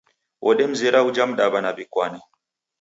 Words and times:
Odemzera 0.49 0.99
uja 1.09 1.25
mdaw'ana 1.31 1.69
w'ikwane 1.75 2.19